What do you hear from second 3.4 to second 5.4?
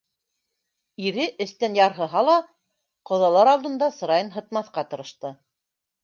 алында сырайын һытмаҫҡа тырышты.